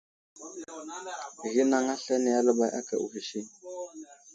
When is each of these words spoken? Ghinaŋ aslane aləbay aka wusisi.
Ghinaŋ 1.51 1.85
aslane 1.93 2.29
aləbay 2.39 2.71
aka 2.79 2.95
wusisi. 3.01 3.41